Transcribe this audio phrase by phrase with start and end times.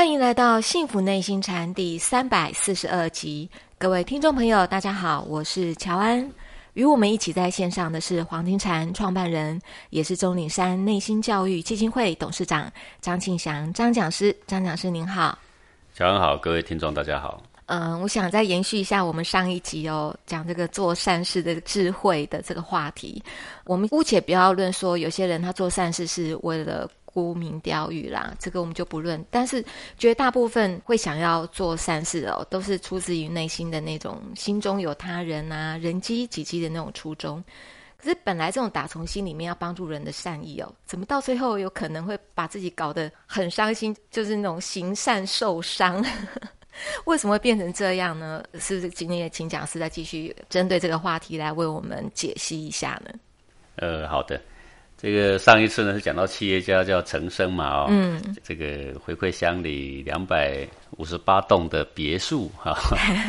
[0.00, 3.46] 欢迎来到《幸福内心禅》第三百四十二集，
[3.76, 6.26] 各位听众朋友，大家好，我是乔安。
[6.72, 9.60] 与我们一起在线上的是黄金禅创办人，
[9.90, 14.34] 也是钟岭山内心教育基金会董事长张庆祥张讲师。
[14.46, 15.38] 张讲师您好，
[15.94, 17.42] 乔安好，各位听众大家好。
[17.66, 23.22] 嗯，我想再延续一下我们上一集哦，讲这个做善事的智慧的这个话题。
[23.66, 26.88] 我们姑且不要论说有些人他做善事是为了。
[27.12, 29.24] 沽名钓誉啦，这个我们就不论。
[29.30, 29.64] 但是
[29.98, 37.42] 绝大部分会想要做善事哦，都是出自于内心的那种心中有他人啊、人机己机的那种初衷。
[37.96, 46.02] 可是本来这种打从心里面要帮助人的善意哦，怎么到最后有可能会把自己搞得很伤心，就是那种行善受伤？
[47.04, 48.42] 为什么会变成这样呢？
[48.58, 53.12] 是不是今天也请讲师再继续针对这个话题来为我们解析一下呢？
[53.76, 54.40] 呃，好的。
[55.00, 60.66] 这个上一次呢是讲到企业家叫陈生嘛，哦，嗯，这个回馈乡里两百
[60.98, 62.76] 五十八栋的别墅哈，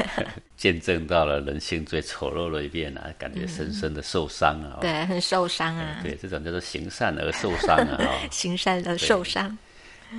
[0.58, 7.98] 见证到了人性最丑陋的一面啊，感觉深深的受伤啊，对，很受伤啊，对，这种叫做行善而受伤啊，
[8.30, 9.58] 行善而受伤，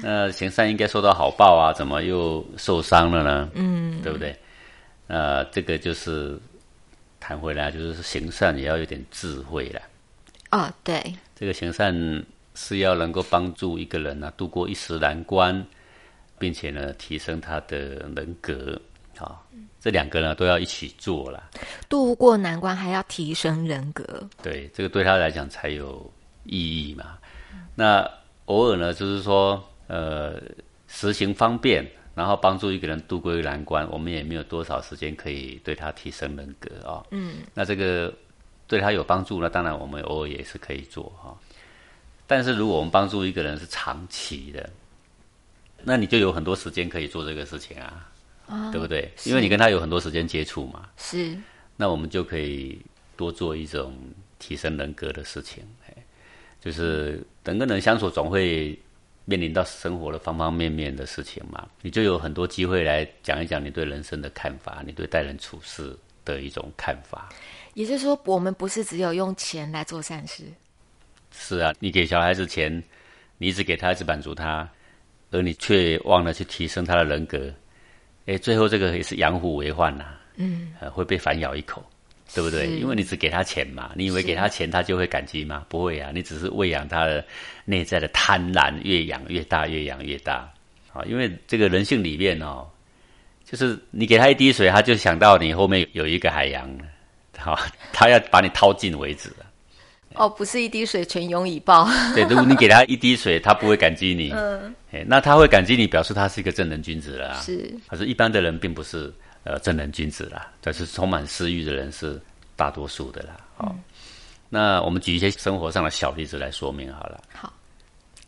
[0.01, 3.51] 那行善应该受到好报啊，怎么又受伤了呢？
[3.53, 4.35] 嗯，对不对？
[5.09, 6.41] 呃，这个就是
[7.21, 9.83] 谈回来，就是行善也要有点智慧了。
[10.51, 11.03] 哦，对，
[11.43, 11.93] 这个行善
[12.55, 15.67] 是要能够帮助一个人呢度过一时难关，
[16.39, 17.77] 并且呢提升他的
[18.15, 18.81] 人格，
[19.19, 19.43] 啊，
[19.81, 21.51] 这两个呢都要一起做了。
[21.89, 24.05] 度过难关还要提升人格，
[24.41, 26.09] 对，这个对他来讲才有
[26.45, 27.19] 意义嘛。
[27.75, 28.09] 那
[28.45, 30.41] 偶尔呢，就是说，呃，
[30.87, 31.85] 实行方便，
[32.15, 37.03] 然后帮助一个人度过一个难关，我们也没有多少时间可以对他提升人格啊。
[37.11, 38.15] 嗯，那这个。
[38.73, 41.37] 对他有帮助，那当然我们偶尔也是可以做哈。
[42.27, 44.71] 但是如果我们帮助一个人是长期的，
[45.83, 48.09] 那你就有很多时间可以做这个事情啊，
[48.73, 49.13] 对不对？
[49.25, 50.89] 因为你跟他有很多时间接触嘛。
[50.97, 51.37] 是。
[51.77, 52.81] 那我们就可以
[53.15, 53.95] 多做一种
[54.39, 55.63] 提升人格的事情。
[56.63, 58.79] 就是人跟人相处，总会
[59.27, 61.69] 面临到生活的方方面面的事情嘛。
[61.83, 65.95] 你就有很多机会来讲一讲你对人生的看法，你对待人处事
[66.25, 67.29] 的一种看法。
[67.75, 70.45] 也就是说，我们不是只有用钱来做善事。
[71.31, 72.83] 是啊，你给小孩子钱，
[73.39, 74.69] 你一直给他，一直满足他，
[75.31, 77.53] 而你却忘了去提升他的人格。
[78.27, 80.15] 哎，最后这个也是养虎为患呐。
[80.37, 81.85] 嗯，会被反咬一口，
[82.35, 82.67] 对不对？
[82.79, 85.65] 因为你只给他钱嘛，你以为给他钱他就会感激吗？
[85.69, 87.25] 不会啊，你只是喂养他的
[87.65, 90.51] 内在的贪婪，越养越大，越养越大。
[90.93, 92.69] 啊，因为这个人性里面哦，
[93.45, 96.69] 就是你给他一滴水，他就想到你后面有一个海洋。
[97.39, 97.59] 好，
[97.93, 99.33] 他要把你掏尽为止
[100.15, 101.89] 哦，不是一滴水全涌以报。
[102.15, 104.31] 对，如果你给他一滴水，他不会感激你。
[104.31, 107.41] 嗯，哎，那他会感激你，表示他是一个正人君子了。
[107.41, 109.11] 是，可是，一般的人并不是
[109.45, 112.21] 呃正人君子啦，但是充满私欲的人是
[112.57, 113.37] 大多数的啦。
[113.57, 113.75] 好，
[114.51, 117.19] 那我们举一些生活上的小例子来说明好了。
[117.33, 117.51] 好，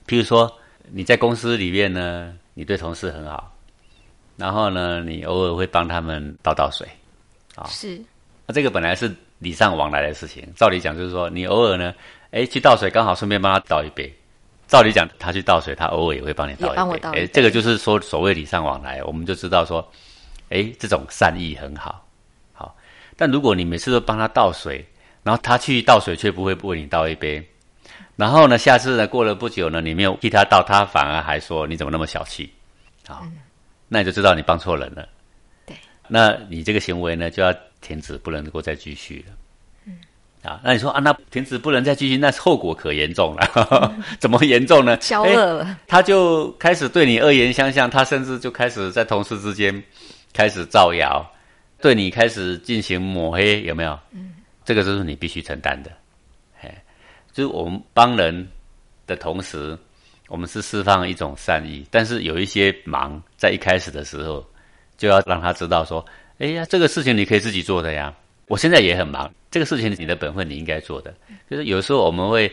[0.07, 0.51] 譬如说
[0.91, 3.54] 你在公司里面呢，你对同事很好，
[4.37, 6.87] 然后呢，你偶尔会帮他们倒倒水。
[7.55, 8.01] 啊，是。
[8.47, 11.95] 那这个本来是礼尚往来的事情，照理讲就是说，你偶尔呢，
[12.31, 14.13] 哎，去倒水，刚好顺便帮他倒一杯。
[14.67, 17.09] 照理讲，他去倒水，他偶尔也会帮你倒一杯。
[17.13, 19.87] 哎，这个就是说所谓礼尚往来，我们就知道说，
[20.49, 22.05] 哎，这种善意很好。
[22.53, 22.75] 好，
[23.17, 24.85] 但如果你每次都帮他倒水，
[25.23, 27.47] 然后他去倒水却不会为你倒一杯，
[28.17, 32.51] 然后呢，下次呢过了不久呢，你没有替他倒，他反而还说你怎么那么小气？
[33.07, 33.23] 好，
[33.95, 35.09] 那你就知道你帮错人了。
[35.65, 35.77] 对，
[36.09, 37.55] 那你这个行为呢就要。
[37.85, 39.35] 停止不能够再继续了，
[39.85, 39.99] 嗯
[40.43, 43.95] 啊，那你说啊，那停止不能再继续，那后果可严重了。
[44.19, 44.97] 怎么严重呢？
[45.05, 49.85] 交恶了，他就开始对你恶言相向，他甚至就开始在同事之间
[50.33, 51.31] 开始造谣，
[51.79, 54.01] 对你开始进行抹黑，有没有？
[54.13, 54.33] 嗯，
[54.65, 55.91] 这个就是你必须承担的。
[56.63, 56.83] 哎，
[57.35, 58.49] 就是我们帮人
[59.07, 59.77] 的同时，
[60.29, 64.45] 我们是释放一种善意，但是有一些忙在一开始的时候，
[64.97, 66.05] 就要让他知道说。
[66.39, 68.13] 哎呀，这个事情你可以自己做的呀。
[68.49, 71.15] 我现在也很忙，这个事情你的本分你应该做的。
[71.49, 72.51] 就是有时候我们会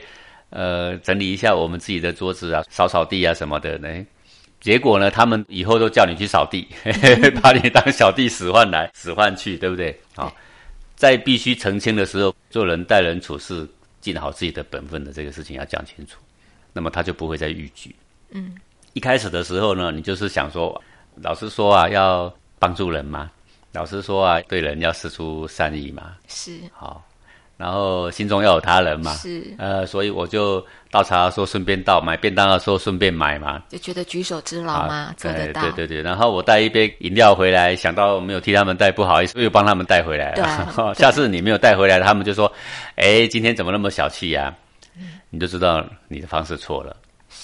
[0.51, 3.79] 呃整理一下我们自己的桌子啊，扫扫地啊什么的。
[3.79, 4.05] 呢，
[4.59, 6.67] 结果呢，他们以后都叫你去扫地，
[7.41, 9.99] 把你当小弟使唤来使唤去，对不对？
[10.15, 10.31] 啊，
[10.95, 13.67] 在必须澄清的时候，做人待人处事
[13.99, 16.19] 尽好自己的本分的这个事情要讲清楚，
[16.73, 17.95] 那么他就不会再逾矩。
[18.31, 18.55] 嗯，
[18.93, 20.81] 一开始的时候呢，你就是想说，
[21.21, 23.29] 老实说啊，要帮助人嘛。
[23.73, 26.15] 老实说啊，对人要施出善意嘛。
[26.27, 26.59] 是。
[26.73, 27.01] 好，
[27.55, 35.61] 然后心中要有他人嘛，是呃，所以我就倒茶的时候顺便倒，买便当的时候顺便买嘛，就觉得举手之劳嘛，做得到。
[35.61, 40.93] 对对对，然后我带一杯饮料回来，想到没有替他们带，不好意思，又帮他们带回来了。
[40.95, 42.51] 下次你没有带回来，他们就说
[42.95, 44.53] ：“哎，今天怎么那么小气呀？”
[45.29, 46.95] 你就知道你的方式错了，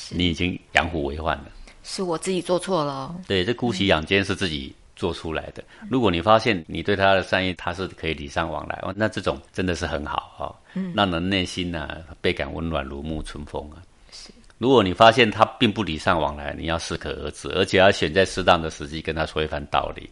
[0.09, 1.45] 你已经养虎为患了。
[1.83, 3.15] 是我自己做错了。
[3.27, 4.73] 对，这姑息养奸是自己。
[4.97, 5.63] 做出来的。
[5.91, 13.77] 如果你发现你对他的善意，他是可以礼尚往来，那这种真的是很好哈，让人内心呢倍感温暖，如沐春风啊。
[14.11, 14.31] 是。
[14.57, 20.09] 如果你发现他并不礼尚往来，你要适可而止，而且要选在适当的时机跟他说一番道理，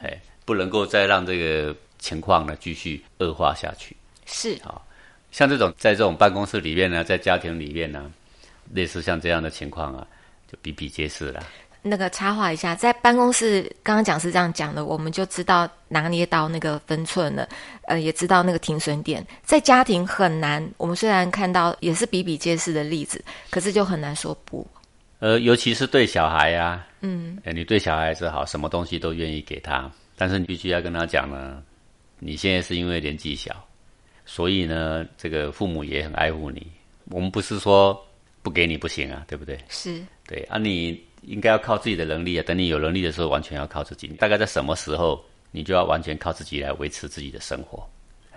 [0.00, 3.96] 哎，不能够再让这个情况呢继续恶化下去。
[4.26, 4.80] 是啊，
[5.34, 8.08] 像这种在这种办公室里面呢，在家庭里面呢，
[8.72, 10.06] 类似像这样的情况啊，
[10.46, 11.42] 就比比皆是了。
[11.82, 17.48] 那个插话一下，在办公室刚刚讲是这样讲的，我们就知道拿捏到那个分寸了，
[17.88, 19.26] 呃，也知道那个停损点。
[19.42, 24.64] 在家庭很难，我们虽然看到也是比比皆是的例子，可是就很难说不。
[25.18, 31.60] 呃，尤其是对小孩呀，嗯，你对小孩子好，什么东西都愿意给他，但是你必须要跟他讲呢，
[32.20, 33.52] 你现在是因为年纪小，
[34.24, 36.66] 所以呢，这个父母也很爱护你。
[37.10, 37.98] 我们不是说
[38.42, 39.58] 不给你不行啊，对不对？
[39.68, 41.02] 是对啊，你。
[41.26, 42.44] 应该要靠自己的能力啊！
[42.46, 44.08] 等你有能力的时候，完全要靠自己。
[44.08, 47.82] 大概在什么时候，你就要完全靠自己来维持自己的生活？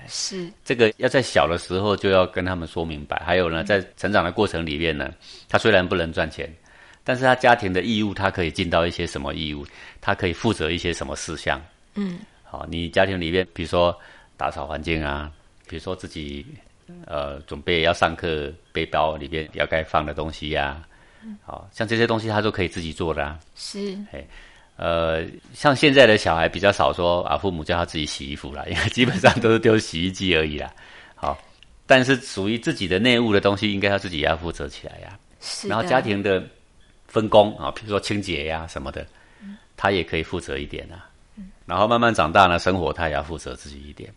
[0.08, 3.22] 是这个要在小的时候就要跟他们说明白。
[3.26, 5.14] 还有呢，在成长的过程里面呢，
[5.50, 6.50] 他虽然不能赚钱，
[7.04, 9.66] 但是他家庭的义务，他可以尽到一些什么义务？
[10.00, 11.62] 他可以负责一些什么事项？
[11.96, 13.94] 嗯，好，你家庭里面，比如说
[14.38, 15.30] 打扫环境啊，
[15.68, 16.46] 比如说自己
[17.06, 20.82] 呃准备要上课，背包里边要该放的东西呀。
[21.44, 23.38] 好像这些东西他都可以自己做的啊。
[23.54, 24.26] 是，哎，
[24.78, 30.74] 呃，像现在的小孩比较少说啊，父母叫他自己洗衣服啦， 因为基本上都是丢洗衣机而已啦。
[31.16, 31.38] 好，
[31.86, 35.20] 但是属于自己的内务的东西，应该他自己要负责起来呀。
[35.42, 35.68] 是。
[35.68, 36.42] 然后家庭的
[37.08, 39.06] 分工啊，比如说清洁呀什么的，
[39.76, 41.10] 他也可以负责一点啊。
[41.66, 44.10] 然后慢慢长大呢，生活他也要负责自己一点，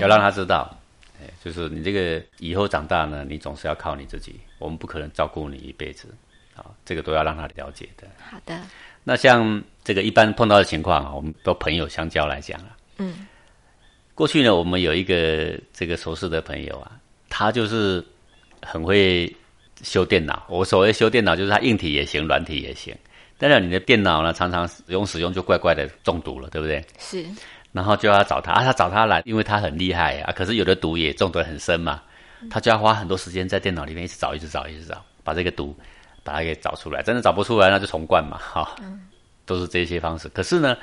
[0.00, 0.76] 要让他知道，
[1.20, 6.08] 哎，就是你这个以后长大呢，你总是要靠你自己，我们不可能照顾你一辈子。
[6.56, 8.08] 啊，这个都要让他了解的。
[8.18, 8.58] 好的。
[9.04, 12.74] 那像这个一般碰到的情况啊，我们都朋友相交来讲啊。
[12.96, 13.26] 嗯。
[14.14, 16.92] 过去呢，我们有一个这个熟识的朋友啊，
[17.28, 18.02] 他就是
[18.62, 19.30] 很会
[19.82, 20.46] 修电脑。
[20.48, 22.96] 我所谓修电脑，就是他硬体也行，软体也行。
[23.36, 26.82] 但是你的电脑呢，常常使用使用就怪怪的中毒了，对不对？
[26.98, 27.22] 是。
[27.76, 30.32] 然后就要找他啊，他找他来，因为他很厉害啊。
[30.34, 32.02] 可是有的毒也中得很深嘛，
[32.50, 35.76] 他就要花很多时间在电脑里面一直找，一直找，一直找，把这个毒。
[36.26, 38.74] 把它给找出来，真的找不出来，那就重灌嘛，哈，
[39.44, 40.28] 都是这些方式。
[40.30, 40.76] 可是呢，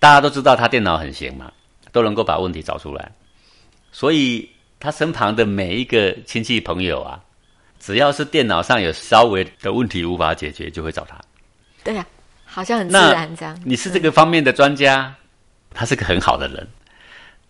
[0.00, 1.52] 大家都知道他电脑很行嘛，
[1.92, 3.12] 都能够把问题找出来，
[3.92, 4.50] 所以
[4.80, 7.22] 他身旁的每一个亲戚朋友啊，
[7.78, 11.20] 只要是电脑上有稍微的问题无法解决，就会找他。
[11.84, 12.04] 对呀，
[12.44, 13.56] 好像很自然这样。
[13.64, 15.14] 你是这个方面的专家，
[15.74, 16.66] 他是个很好的人，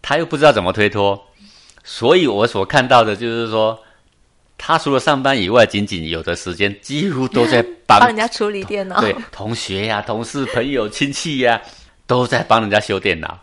[0.03, 1.25] 他又不知道怎么推脱，
[1.85, 3.79] 所以我所看到的就是说。
[4.57, 9.01] 他除了上班以外，仅仅有的时间几乎都在帮人家处理电脑。
[9.01, 11.61] 对，同学呀、同事、朋友、亲戚呀，
[12.07, 13.37] 都在帮人家修电脑。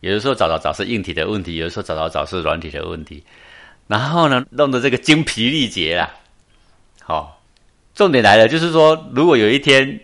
[0.00, 3.22] 有的时候找找找是硬体的问题，有的时候找找找是软体的问题。
[3.86, 6.10] 然后呢，弄得这个精疲力竭啦。
[7.02, 7.42] 好，
[7.94, 10.00] 重点来了，就是说，如果有一天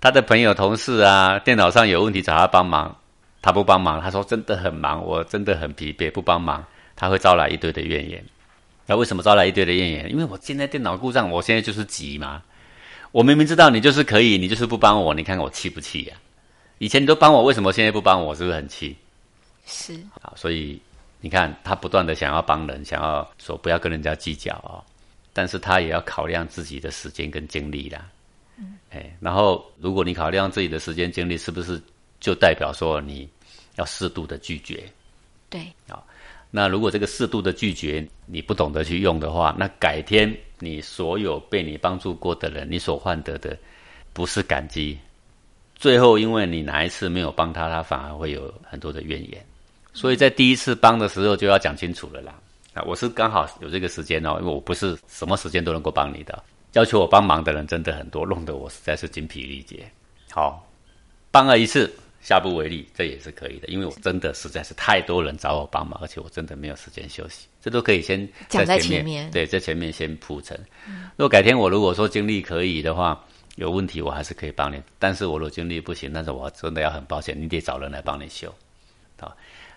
[0.00, 2.96] 他的朋友、同事啊，电脑上有问题找他帮忙，
[3.42, 6.64] 他不帮忙，他说真的很忙，我真的很疲惫，不帮忙，
[6.96, 8.24] 他会招来一堆的怨言。
[8.86, 10.10] 那为什么招来一堆的怨言？
[10.10, 12.42] 因为我现在电脑故障，我现在就是急嘛。
[13.10, 16.16] 我明明知道你就是可以，你就是不帮我，你看看我气不气呀？
[16.78, 18.34] 以前你都帮我，为什么现在不帮我？
[18.34, 18.96] 是不是很气？
[19.66, 19.98] 是。
[20.20, 20.80] 好，所以
[21.20, 24.82] 你看他不断的想要帮人，想要说不要跟人家计较哦，
[25.32, 28.04] 但是他也要考量自己的时间跟精力啦。
[28.56, 28.74] 嗯。
[28.90, 31.80] 哎，然后如果你考量自己的时间精力，是不是
[32.22, 33.28] 就代表说你
[33.74, 34.90] 要适度的拒绝？
[35.50, 35.60] 对。
[35.90, 36.06] 好。
[36.54, 43.56] 那如果这个适度的拒绝你不懂得去用的话，那改天你所有被你帮助过的人，你所换得的
[44.12, 44.98] 不是感激，
[45.74, 49.42] 最后因为你哪一次没有帮他，他反而会有很多的怨言。
[49.94, 52.38] 所以在第一次帮的时候就要讲清楚了啦。
[52.74, 59.90] 啊，我是刚好有这个时间哦，因为我不是什么时间都能够帮你的，要求我帮忙的人真的很多，弄得我实在是精疲力竭。
[60.30, 60.68] 好，
[61.30, 61.90] 帮了一次。
[62.22, 69.28] 下不为例，这也是可以的，因为我真的实在是太多人找我帮忙，而且我真的没有时间休息，这都可以先讲在前面。
[69.32, 70.58] 对，在前面先铺陈。
[71.16, 73.20] 如果改天我如果说精力可以的话，
[73.56, 74.80] 有问题我还是可以帮你。
[74.98, 78.54] 但是我如果精力不行，但是我真的要很抱歉，你得找人来帮你修。
[79.20, 79.36] 好，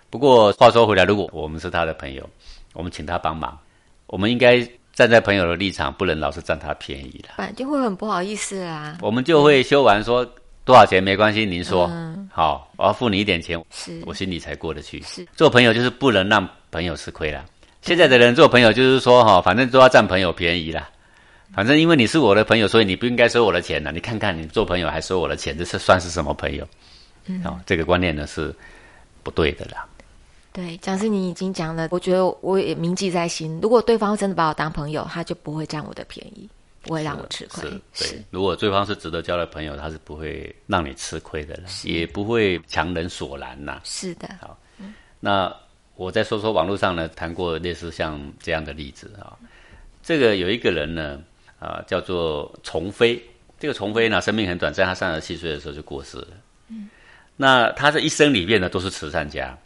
[0.10, 2.30] 不过话说回来，如果我们是他的朋友，
[2.74, 3.58] 我们请他帮忙，
[4.06, 7.34] 我们应该站在朋友的立场，不能老是占他便宜了。
[7.38, 8.98] 反正会很不好意思啦。
[9.02, 10.25] 我们就会修完说
[10.65, 11.89] 多少钱没关系，您说、
[12.31, 15.01] 好，我要付你一点钱，是我心里才过得去。
[15.03, 17.45] 是做朋友就是不能让朋友吃亏啦。
[17.81, 20.89] 现在的人做朋友就是说哈，反正都要占朋友便宜啦。
[21.53, 23.91] 反正因为你是我的朋友，所以你不应该收我的钱呢。
[23.93, 26.67] 你看看你做朋友还收我的钱，这是算是什么朋友？
[27.27, 28.53] 嗯，好、这个观念呢是
[29.22, 29.86] 不对的啦。
[30.51, 33.60] 对，讲师你已经讲了，我觉得我也铭记在心。
[33.62, 36.50] 如果对方真的把我当朋友，他就不会占我的便宜，
[36.86, 37.70] 不会让我吃亏。
[37.94, 38.24] 是，对。
[38.30, 43.82] 如果对方是值得交的朋友，他是不会让你吃亏的了，也不会强人所难呐。
[43.84, 44.30] 是的。
[44.39, 44.58] 好，
[45.20, 45.54] 那
[45.96, 49.36] 我再说说网络上呢谈过类似像这样的例子啊。
[50.04, 51.20] 这个有一个人呢，
[51.60, 53.22] 啊，叫做崇飞。
[53.58, 56.27] 这个崇飞呢，生命很短，暂他三十七岁的时候就过世了。
[56.68, 56.89] 嗯。
[57.36, 59.58] 那他这一生里面呢，都是慈善家。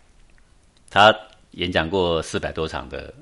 [0.89, 1.13] 他
[1.51, 3.13] 演讲过四百多场的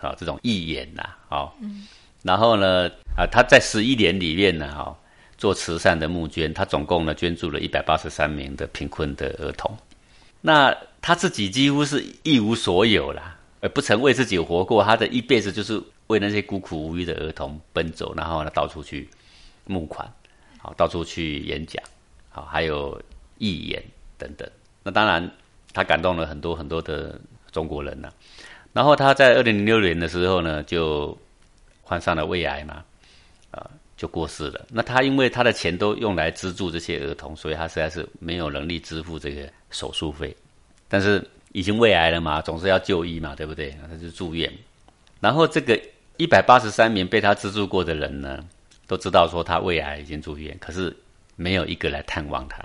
[0.00, 1.86] 啊这种义演呐，哦，嗯，
[2.22, 4.96] 然后呢啊他在十一年里面呢，哈，
[5.36, 9.76] 做慈善的募捐，他总共呢捐助了一百八十三名的贫困的儿童。
[10.40, 14.82] 那他自己几乎是一无所有啦，而不曾为自己活过。
[14.82, 19.08] 他的一辈子就是为那些孤苦无依的儿童奔走，然后呢到处去
[19.64, 20.10] 募款，
[20.58, 21.82] 好到处去演讲，
[22.30, 23.00] 好还有
[23.38, 23.82] 义演
[24.18, 24.48] 等等。
[24.82, 25.30] 那当然。
[25.74, 27.18] 他感动了很多很多的
[27.50, 28.10] 中国人呐，
[28.74, 31.16] 然后他在二零零六年的时候呢，就
[31.92, 32.82] 患上了胃癌嘛，
[33.50, 33.68] 啊，
[33.98, 34.64] 就过世了。
[34.70, 40.34] 那他因为他的钱都用来资助这些儿童，所以他实在是没有能力支付这个手术费。
[40.88, 41.22] 但是
[41.52, 43.76] 已经胃癌了嘛，总是要就医嘛，对不对？
[43.86, 44.50] 他就住院。
[45.20, 45.78] 然后这个
[46.16, 48.42] 一百八十三名被他资助过的人呢，
[48.86, 50.96] 都知道说他胃癌已经住院，可是
[51.36, 52.64] 没有一个来探望他。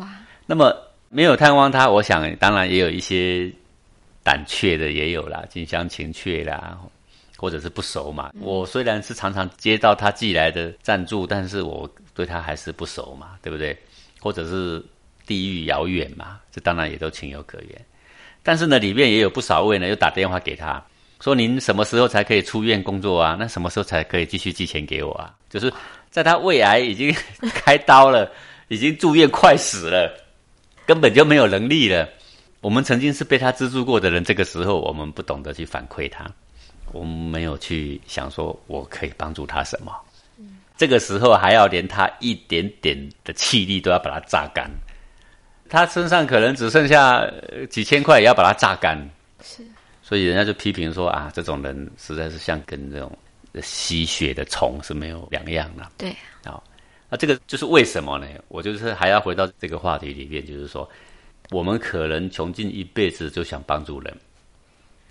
[0.00, 0.08] 哇，
[0.46, 0.74] 那么。
[1.10, 3.48] 没有探望他，我想当然也有一些
[4.24, 6.76] 胆怯的，也有啦，近乡情怯啦，
[7.44, 8.32] 或者是不熟嘛。
[8.40, 13.76] 我虽然是常常接到他寄来的赞助，但是我对他还是不熟嘛，对不对？
[14.18, 14.82] 或者是
[15.26, 17.84] 地域遥远嘛，这当然也都情有可原。
[18.42, 20.82] 但是呢，里面也有不少位呢，又打电话给他
[21.20, 23.36] 说：“您什么时候才可以出院工作啊？
[23.38, 25.70] 那什么时候才可以继续寄钱给我啊？”就是
[26.10, 27.14] 在他胃癌已经
[27.52, 28.32] 开刀了，
[28.68, 30.10] 已经住院快死了。
[30.86, 32.08] 根本就没有能力了。
[32.60, 36.26] 我们曾经是被他资助过的人，这个时候我们不懂得去反馈他，
[36.94, 39.92] 我们没有去想说我可以帮助他什么。
[40.76, 44.68] 这个时候还要连他一点点的气力都要把它榨干，
[45.68, 47.24] 他身上可能只剩下
[47.70, 48.98] 几千块，也要把它榨干。
[49.42, 49.62] 是，
[50.02, 53.16] 所以人家就批评说啊，这种人实在是像跟这种
[53.62, 55.88] 吸血的虫是没有两样的。
[55.96, 56.10] 对，
[56.44, 56.60] 啊。
[57.08, 58.26] 那这个就是为什么呢？
[58.48, 60.88] 我就是还要回到这个话题里面，就是说，
[61.50, 64.12] 我们可能穷尽一辈子就想帮助人，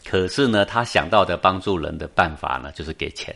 [0.05, 3.35] 可是呢，他想到的帮助人的办法呢，就是给钱。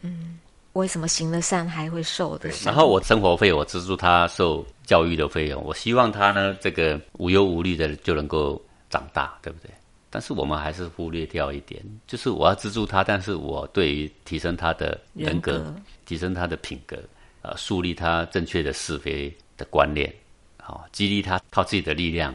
[0.00, 0.38] 嗯，
[0.74, 2.50] 为什么行了善还会受的？
[2.64, 9.70] 然后我生活费我资助他受教育的费用，我希望他呢，这个无忧无虑的就能够长大，对不对？
[10.10, 15.74] 但是我们还是忽略掉一点，就是我要资助他，但是我对于提升他的人格，
[16.06, 16.96] 提升他的品格。
[17.42, 20.10] 呃，树立他正确的是非的观念，
[20.56, 22.34] 好，激励他靠自己的力量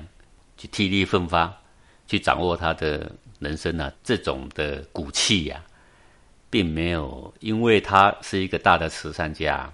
[0.55, 1.51] 去体力奋发，
[2.07, 5.59] 去掌握他的人生啊，这种的骨气呀，
[6.49, 9.71] 并没有因为他是一个大的慈善家，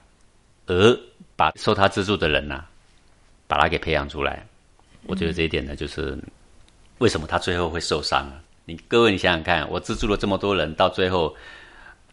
[0.67, 0.99] 而
[1.35, 2.63] 把受他资助的人呐，
[3.47, 4.45] 把他给培养出来。
[5.07, 6.17] 我觉得这一点呢，就是
[6.99, 8.41] 为什么他最后会受伤啊？
[8.65, 11.35] 你各位，你想想看，我资助了这么多人，到最后。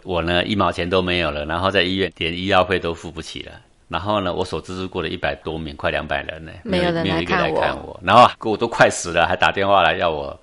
[0.04, 3.52] 我呢一毛钱都没有了，然后在医院连医药费都付不起了。
[3.87, 7.49] 然后呢，我所资助过的一百多名，快两百人呢，没有人来看
[7.87, 8.00] 我。
[8.02, 10.37] 然后我都快死了，还打电话来要我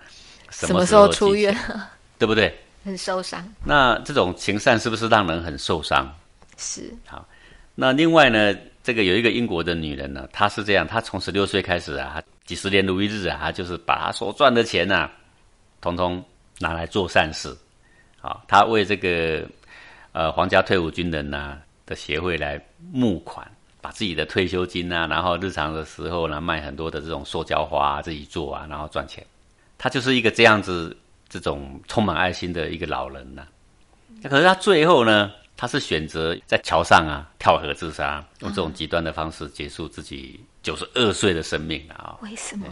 [0.51, 1.55] 什么时候出院，
[2.17, 2.53] 对不对？
[2.85, 3.45] 很受伤。
[3.65, 6.09] 那这种情善是不是让人很受伤？
[6.57, 6.93] 是。
[7.05, 7.27] 好，
[7.75, 15.09] 那另外呢，这个有一个英国的女人呢，她是这样，她从十六岁开始啊，几十年如一日啊，她就是把她所赚的钱呐，
[15.81, 16.23] 统统
[16.59, 17.55] 拿来做善事。
[18.21, 19.45] 好，她为这个
[20.13, 22.59] 呃皇家退伍军人呐的协会来
[22.91, 23.45] 募款，
[23.81, 29.21] 把自己的退休金啊，然后日常的时候呢卖很多的这种塑胶花自己做啊，然后赚钱。
[29.79, 30.95] 他就是一个这样子
[31.27, 33.41] 这种充满爱心的一个老人呐。
[34.21, 42.17] 那可是他最后呢，他是选择在桥上啊跳河自杀，用这种极端的方式结束自己九十二岁的生命啊。
[42.21, 42.65] 为什么？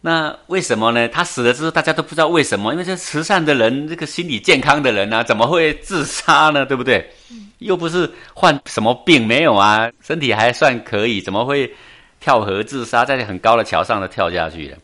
[0.00, 1.08] 那为什么呢？
[1.08, 6.64] 他死了之后，大家都不知道为什么，因为这慈善的人，这个心理健康的人啊，怎么会自杀呢？
[6.64, 7.10] 对不对？
[7.58, 11.74] 又不是患什么病，没有啊，身体还算可以，怎么会
[12.20, 14.78] 跳河自杀，在很高的桥上的跳下去了？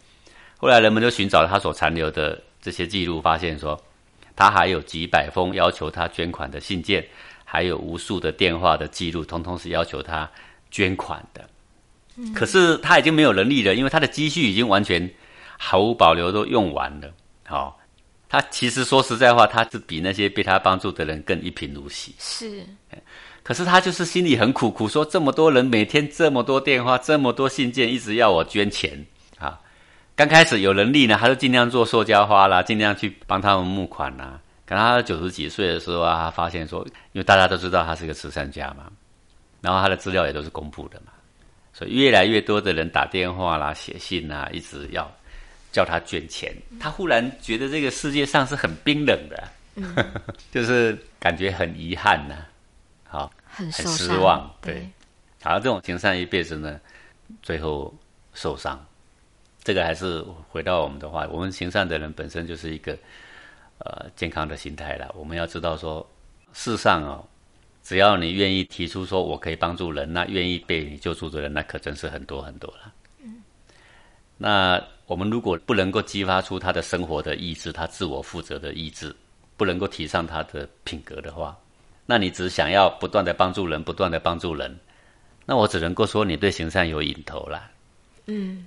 [0.62, 3.76] 后来人们就寻找他所残留的这些记录发现说，
[4.36, 7.04] 他还有几百封要求他捐款的信件，
[7.44, 10.30] 还有无数的电话的记录，通通是要求他
[10.70, 11.44] 捐款的。
[12.32, 15.12] 可是他已经没有能力了，因为他的积蓄已经完全
[15.58, 17.12] 毫无保留都用完了。
[17.44, 17.80] 好，
[18.28, 22.14] 他其实说实在话，他是比那些被他帮助的人更一贫如洗。
[22.20, 22.64] 是，
[23.42, 29.11] 可是他就是心里很苦，苦说这么多人每天这么多电话，这么多信件，一直要我捐钱啊。
[30.14, 34.38] 刚开始有能力呢，他就尽量做塑胶花啦，尽量去帮他们募款啦。
[34.66, 38.90] 可他九十几岁的时候啊，发现说，因为大家都知道他是个慈善家嘛，
[39.60, 41.12] 然后他的资料也都是公布的嘛。
[41.72, 45.10] 所以越来越多的人打电话啦、写信啦，一直要
[45.72, 46.54] 叫他捐钱。
[46.78, 49.48] 他忽然觉得这个世界上是很冰冷的，
[50.52, 52.36] 就是感觉很遗憾呐，
[53.08, 54.48] 好，很失望。
[54.60, 54.86] 对，
[55.42, 56.78] 好，这种行善一辈子呢，
[57.42, 57.92] 最后
[58.34, 58.78] 受伤。
[59.62, 62.96] 这个还是回到我们的话，我们行善的人本身就是一个
[63.78, 65.12] 呃健康的心态了。
[65.16, 66.06] 我们要知道说，
[66.52, 67.24] 世上哦。
[67.84, 72.92] 只要你愿意提出说我可以帮助人，那愿意被你救助的人，那可真是很多很多了。
[73.18, 73.42] 嗯，
[74.38, 79.12] 那我们如果不能够激发出他的生活的意志，他自我负责的意志，
[79.56, 81.58] 不能够提倡他的品格的话，
[82.06, 84.78] 那你只想要不断的帮助人，不断的帮助人，
[85.44, 87.68] 那我只能够说你对行善有瘾头啦。
[88.26, 88.64] 嗯，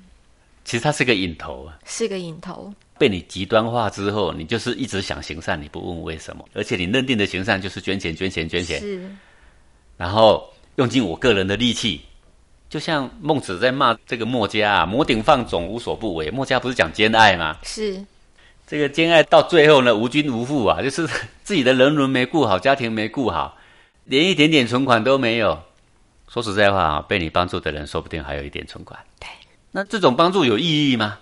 [0.65, 2.73] 其实它是个瘾头啊，是个引头。
[2.97, 9.09] 被你极端化之后，你就是一直想行善，你不问为什么，而且你认定的行善就是捐钱、捐钱、捐钱，是，
[9.95, 12.01] 然后用尽我个人的力气，
[12.67, 17.57] 就像孟子在骂这个墨家啊，“摩顶放踵，无所不为。”墨家不是讲兼爱吗？
[17.63, 18.03] 是，
[18.65, 21.05] 这个兼爱到最后呢，无君无父啊，就是
[21.43, 23.57] 自己的人伦没顾好，家庭没顾好，
[24.05, 25.61] 连一点点存款都没有。
[26.27, 28.99] 说实在话啊，被你帮助的人说不定还有一点存款。
[29.19, 29.27] 对，
[29.75, 31.19] 那这种帮助有意义吗？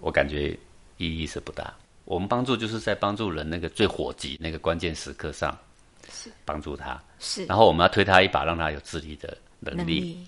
[0.00, 0.58] 我感觉
[0.96, 1.70] 意义是不大。
[2.06, 5.54] 我们帮助就是在帮助人那个最火急、那个关键时刻上，
[6.10, 6.98] 是帮助他。
[7.18, 10.26] 是，然后我们要推他一把，让他有自理的能力，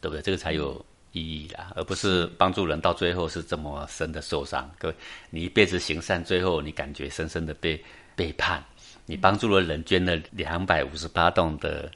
[0.00, 0.20] 对不对？
[0.22, 4.68] 这个才有意义啦，而不是帮助人到最后是这么深的受伤。
[4.76, 4.94] 各位，
[5.30, 7.80] 你一辈子行善，最后你感觉深深的被
[8.16, 8.60] 背叛。
[9.06, 11.88] 你帮助了人，捐了两百五十八栋的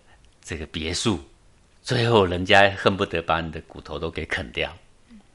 [0.44, 1.18] 这个别墅，
[1.88, 4.70] 最后人家恨不得把你的骨头都给啃掉。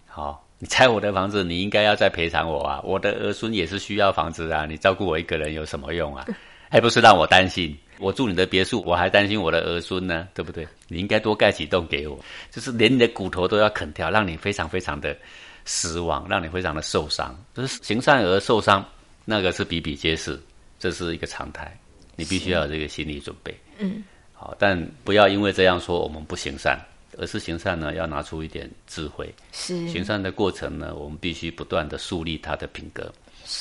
[0.06, 0.46] 好。
[0.60, 2.80] 你拆我的房子，你应该要再赔偿我啊！
[2.86, 4.66] 我的儿孙也是需要房子啊！
[4.66, 6.26] 你照顾我一个人有什么用啊？
[6.70, 7.76] 还 不是让我担心？
[7.98, 10.66] 我住你的别墅，我还担心我的儿孙呢，对不对？
[10.88, 12.18] 你应该多盖几栋给我，
[12.52, 15.18] 就是连你的骨头都要啃掉，让你非常非常的
[15.66, 17.36] 失望，让你非常的受伤。
[17.54, 18.86] 就是行善而受伤，
[19.26, 20.40] 那个是比比皆是，
[20.80, 21.78] 这是一个常态，
[22.16, 23.54] 你必须要有这个心理准备。
[23.80, 24.02] 嗯，
[24.34, 26.80] 好，但不要因为这样说我们不行善。
[27.20, 29.32] 而是行善呢，要拿出一点智慧。
[29.52, 33.14] 是行善的过程呢，我们必须不断的树立他的品格，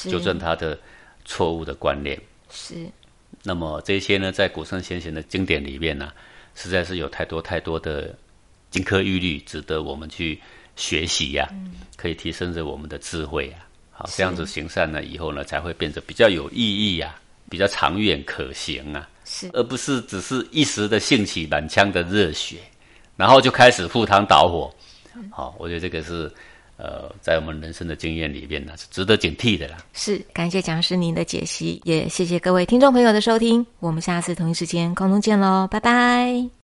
[0.09, 0.79] 纠正他的
[1.27, 2.19] 错误的观念。
[2.51, 2.75] 是。
[3.43, 6.15] 那么这些呢，在古圣先贤的经典里面呢，
[6.55, 8.17] 实在是有太多太多的
[8.71, 10.41] 金科玉律，值得我们去
[10.75, 11.47] 学习呀。
[11.53, 11.75] 嗯。
[11.95, 13.69] 可以提升着我们的智慧啊。
[13.91, 19.07] 好，这样子行善呢，以后呢，才会变得比较有意义呀，比较长远可行啊。
[19.33, 19.49] 是。
[19.55, 22.59] 而不是只是一时的兴起、满腔的热血。
[23.15, 24.75] 然后就开始赴汤蹈火，
[25.31, 26.33] 好，我觉得这个是，
[26.79, 29.77] 呃，在我们人生的经验里面呢，是值得警惕的啦。
[29.93, 36.62] 是，感谢讲师您的解析，也谢谢各位听众朋友的收听，我们下次同一时间空中见喽，拜拜。